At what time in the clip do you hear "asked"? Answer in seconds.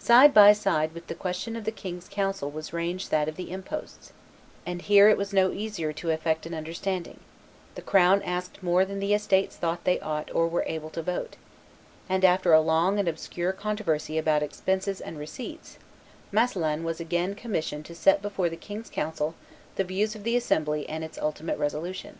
8.24-8.60